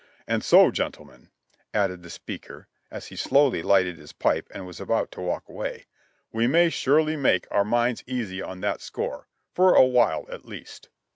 "And 0.25 0.43
so, 0.43 0.71
gentlemen," 0.71 1.29
added 1.75 2.01
the 2.01 2.09
speaker, 2.09 2.67
as 2.89 3.05
he 3.09 3.15
slowly 3.15 3.61
lighted 3.61 3.99
his 3.99 4.13
pipe 4.13 4.47
and 4.51 4.65
was 4.65 4.79
about 4.79 5.11
to 5.11 5.21
walk 5.21 5.47
away, 5.47 5.85
"we 6.31 6.47
may 6.47 6.71
surely 6.71 7.15
make 7.15 7.45
our 7.51 7.63
minds 7.63 8.03
easy 8.07 8.41
on 8.41 8.61
that 8.61 8.81
score, 8.81 9.27
for 9.53 9.75
a 9.75 9.85
while 9.85 10.25
at 10.31 10.43
least." 10.43 10.89